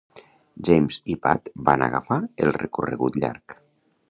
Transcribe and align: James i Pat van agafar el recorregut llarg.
James 0.69 0.97
i 1.15 1.17
Pat 1.25 1.51
van 1.69 1.85
agafar 1.89 2.19
el 2.47 2.57
recorregut 2.59 3.21
llarg. 3.23 3.61